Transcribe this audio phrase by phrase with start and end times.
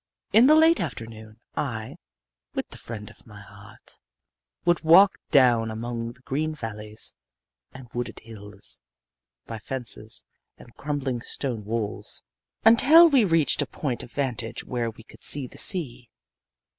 [0.33, 1.97] In the late afternoon I,
[2.55, 3.99] with the friend of my heart,
[4.65, 7.13] would walk down among the green valleys
[7.71, 8.79] and wooded hills,
[9.45, 10.23] by fences
[10.57, 12.23] and crumbling stone walls,
[12.65, 16.09] until we reached a point of vantage where we could see the sea.